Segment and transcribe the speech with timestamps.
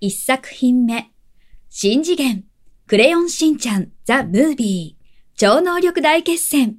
[0.00, 1.10] 1作品目。
[1.68, 2.44] 新次元。
[2.86, 3.88] クレヨンしんちゃん。
[4.04, 5.36] ザ・ムービー。
[5.36, 6.76] 超能力大決戦。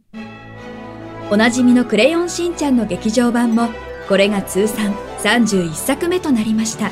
[1.30, 3.68] おなじみのクレヨンしんちゃんの劇場版も
[4.08, 6.92] これが通算31作目となりました。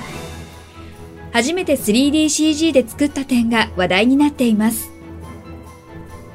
[1.31, 4.91] 初めて 3DCG で作った点が話題になっています。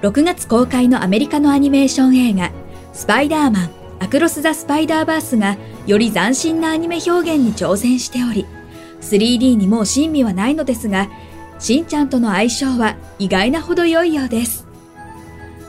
[0.00, 2.50] 6月公開のアメリカのアニメーション映画
[2.94, 3.70] スパイダーマン
[4.00, 8.46] アクロス・ザ・スパイダーバースがより斬新なアニメ表現に挑戦しており
[9.02, 11.10] 3D にもう珍味はないのですが
[11.58, 14.66] しんちゃんとの相性は意外なほど良いようです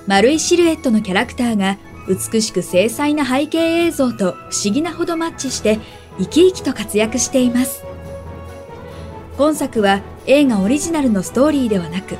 [0.07, 5.79] 丸いシルエットのキャラクターが美しく精細な背景映像と不思議なほどマッチして
[6.17, 7.83] 生き生きと活躍しています。
[9.37, 12.17] 今作は映画オリジナルのストーリーではなく、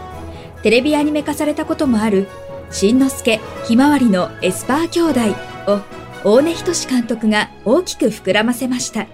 [0.64, 2.28] テレビアニメ化されたこともある、
[2.72, 5.20] しんのすけひまわりのエスパー兄妹
[5.68, 5.82] を
[6.24, 9.06] 大根仁監督が大きく膨らませました。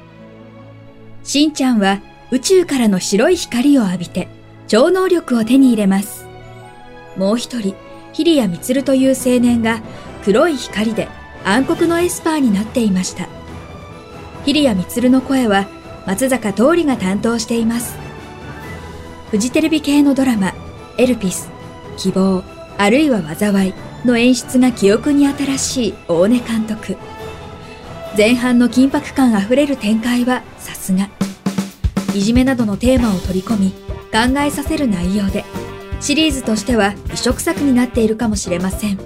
[1.24, 4.28] しんちゃんは宇宙からの白い光を浴びて
[4.68, 6.26] 超能力を手に入れます。
[7.18, 7.76] もう一人、
[8.14, 9.82] ヒリヤミツルという青年が
[10.24, 11.08] 黒い光で
[11.44, 13.28] 暗黒のエスパーになっていました。
[14.46, 15.68] ヒリヤミツルの声は
[16.06, 17.98] 松坂桃李が担当しています。
[19.32, 20.54] フジテレビ系のドラマ、
[20.98, 21.50] エルピス、
[21.98, 22.44] 希望、
[22.78, 23.74] あるいは災い
[24.06, 26.96] の演出が記憶に新しい大根監督。
[28.18, 31.10] 前半の緊迫感あふれる展開はさすが。
[32.14, 33.72] いじめなどのテーマを取り込み、
[34.12, 35.46] 考えさせる内容で、
[36.02, 39.00] シリーズとしては異色作になっているかもしれません。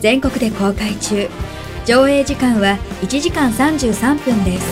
[0.00, 1.28] 全国で公開中。
[1.86, 4.66] 上映時間は1時間33分です。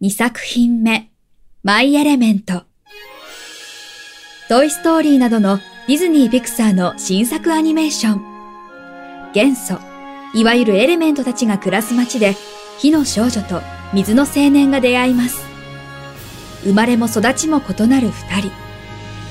[0.00, 1.10] 2作品目、
[1.62, 2.62] マイ・エレメント。
[4.48, 5.58] トイ・ストーリーなどの
[5.88, 8.22] ディズニー・ピクサーの新作アニメーション。
[9.32, 9.87] 元素、
[10.34, 12.36] いわゆるエレメントたちが暮らす街で、
[12.78, 13.60] 火の少女と
[13.92, 15.46] 水の青年が出会います。
[16.64, 18.50] 生まれも育ちも異なる二人。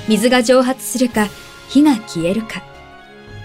[0.07, 1.27] 水が蒸発するか、
[1.69, 2.63] 火が消えるか。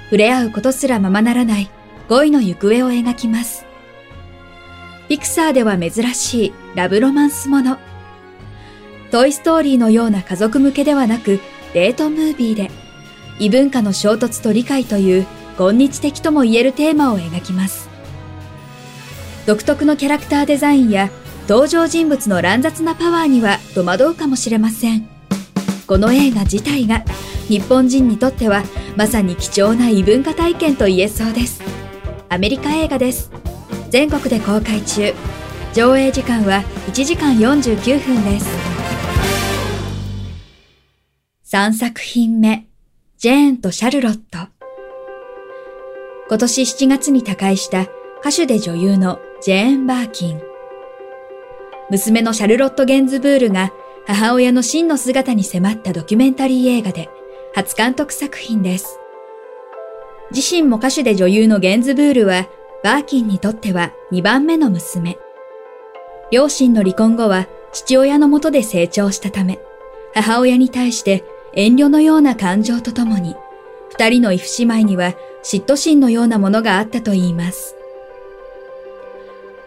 [0.05, 1.71] 触れ合うことすらままならない
[2.09, 3.65] 恋の行方を描きます。
[5.09, 7.79] ピクサーでは珍しいラブロマンスもの。
[9.11, 11.41] トイストーリーのような家族向けではなく
[11.75, 12.71] デートムービーで
[13.39, 15.27] 異文化の衝突と理解という
[15.59, 17.89] 今日的とも言えるテーマを描きます。
[19.47, 21.11] 独特のキャラクターデザインや
[21.49, 23.59] 登場人物の乱雑なパワーには。
[23.75, 25.09] 戸惑うかもしれません。
[25.87, 27.05] この映画自体が
[27.49, 28.63] 日本人にとっては
[28.97, 31.63] まさに貴重な異文化体験と言えそうです。
[32.29, 33.31] アメリカ映画です。
[33.91, 35.13] 全国で公開中。
[35.75, 36.63] 上映時間は。
[36.89, 38.47] 1時間49分です。
[41.47, 42.67] 3作品目、
[43.19, 44.62] ジェーンとシャルロット。
[46.33, 47.89] 今年7月に他界した
[48.21, 50.41] 歌手で女優のジェーン・バーキン。
[51.91, 53.71] 娘のシャルロット・ゲンズブールが
[54.07, 57.11] 母親の真の姿に迫ったドキュメンタリー映画で
[57.55, 58.99] 初監督作品です。
[60.31, 62.49] 自身も歌手で女優のゲンズブールは、
[62.83, 65.19] バーキンにとっては2番目の娘。
[66.31, 69.59] 両親の離婚後は父親のもとで成長したため、
[70.15, 73.37] 母親に対して遠慮のような感情とともに、
[73.93, 75.15] 二人のイフ姉妹には
[75.45, 77.77] 嫉妬心のようなものがあったと言います。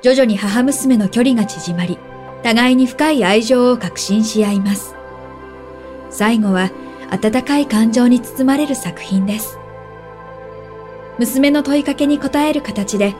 [0.02, 2.00] 徐々に母娘の距離が縮まり、
[2.44, 4.96] 互いに深い愛情を確信し合います。
[6.10, 6.72] 最後は
[7.12, 9.60] 温かい感情に包まれる作品です。
[11.20, 13.14] 娘の問いかけに答える形で、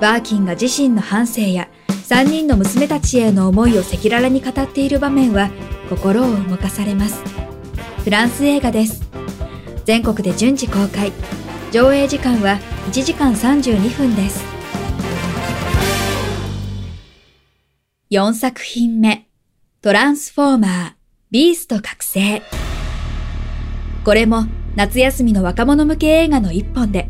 [0.00, 1.68] バーキンが自身の半生や
[2.08, 5.50] 3人の娘たちへの思いを赤裸々に語っている場面は
[5.88, 7.22] 心を動かされます。
[8.04, 9.09] フランス映画です。
[9.90, 11.10] 全国で順次公開。
[11.72, 12.60] 上映時間は
[12.92, 14.44] 1時間32分です。
[18.12, 19.26] 4作品目。
[19.82, 20.92] トランスフォーマー、
[21.32, 22.40] ビースト覚醒。
[24.04, 24.44] これも
[24.76, 27.08] 夏休みの若者向け映画の一本で、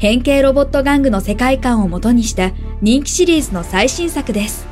[0.00, 2.50] 変形ロボット玩具の世界観を元にした
[2.82, 4.66] 人気シリーズの最新作です。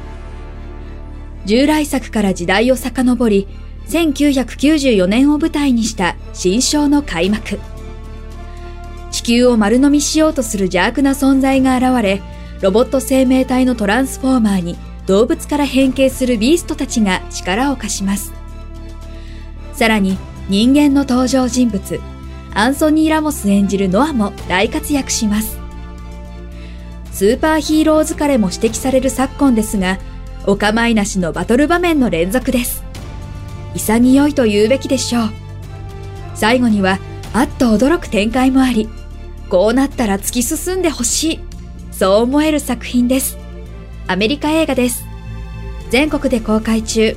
[1.44, 3.46] 従来作から時代を遡り、
[3.88, 7.58] 1994年を舞台にした新章の開幕。
[9.10, 12.20] 地球を丸飲みしようとする邪悪な存在が現れ、
[12.60, 18.32] ロボット生命体のトランスフォーマーに動物から変形するビーストたちが力を貸します。
[19.72, 20.18] さらに
[20.48, 22.00] 人間の登場人物、
[22.54, 25.58] アンソニー・ラモス演じるノアも大活躍します。
[27.12, 29.98] スーパーヒーロー疲れも指摘される昨今ですが、
[30.46, 32.85] お構いなしのバトル場面の連続です。
[33.76, 35.28] 潔いと言うべきでしょう。
[36.34, 36.98] 最後には、
[37.32, 38.88] あっと驚く展開もあり、
[39.48, 41.40] こうなったら突き進んでほしい。
[41.92, 43.38] そう思える作品です。
[44.06, 45.04] アメリカ映画です。
[45.90, 47.16] 全国で公開中。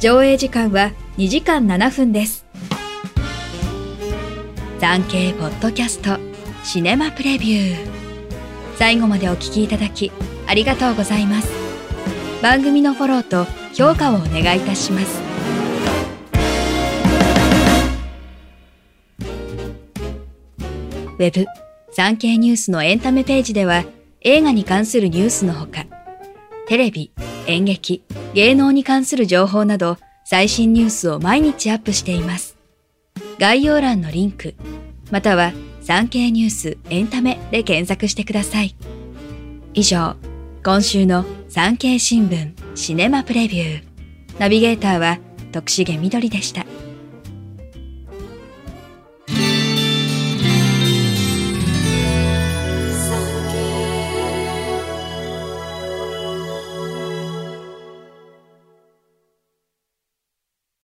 [0.00, 2.46] 上映時間は2時間7分です。
[4.80, 6.18] 産経ポッドキャスト
[6.64, 8.00] シネマプレビュー。
[8.80, 10.10] 最後までお聞きいただき
[10.46, 11.50] ありがとうございます
[12.42, 13.44] 番組のフォローと
[13.74, 15.29] 評価をお願いいたします
[21.20, 21.46] ウェブ
[21.92, 23.84] 産経ニュースのエンタメページでは
[24.22, 25.84] 映画に関するニュースのほか
[26.66, 27.12] テレビ、
[27.46, 28.02] 演劇、
[28.32, 32.56] 芸能に関する情報など最新ニュースを毎日アップしています。
[33.38, 34.54] 概要欄のリンク、
[35.10, 35.52] または
[35.82, 38.74] 産経ニュースエンタメで検索してください。
[39.74, 40.16] 以上、
[40.64, 43.84] 今週の産経新聞シネマプレビュー。
[44.38, 45.18] ナビゲーターは
[45.52, 46.64] 徳重みどりでした。